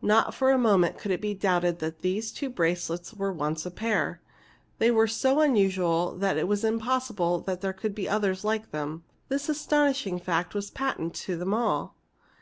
Not 0.00 0.34
for 0.34 0.50
a 0.50 0.56
moment 0.56 0.96
could 0.96 1.10
it 1.10 1.20
be 1.20 1.34
doubted 1.34 1.80
that 1.80 1.98
these 1.98 2.32
two 2.32 2.48
bracelets 2.48 3.12
were 3.12 3.30
once 3.30 3.66
a 3.66 3.70
pair. 3.70 4.22
They 4.78 4.90
were 4.90 5.06
so 5.06 5.42
unusual 5.42 6.16
that 6.16 6.38
it 6.38 6.48
was 6.48 6.64
impossible 6.64 7.40
there 7.40 7.74
could 7.74 7.94
be 7.94 8.08
others 8.08 8.42
like 8.42 8.70
them. 8.70 9.04
This 9.28 9.50
astonishing 9.50 10.18
fact 10.18 10.54
was 10.54 10.70
patent 10.70 11.12
to 11.16 11.36
them 11.36 11.52
all. 11.52 11.94